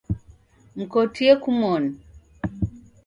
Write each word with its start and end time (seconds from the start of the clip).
Mkotie 0.77 1.33
kumoni. 1.43 1.91